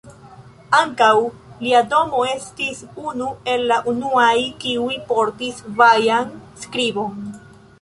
Ankaŭ, 0.75 1.09
lia 1.65 1.81
domo 1.91 2.23
estis 2.29 2.81
unu 3.09 3.27
el 3.55 3.67
la 3.73 3.77
unuaj 3.93 4.33
kiuj 4.65 4.97
portis 5.13 5.61
vajan 5.83 6.33
skribon. 6.65 7.25